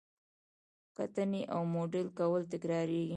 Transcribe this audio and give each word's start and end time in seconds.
کتنې 0.97 1.41
او 1.53 1.61
موډل 1.73 2.07
کول 2.19 2.41
تکراریږي. 2.53 3.09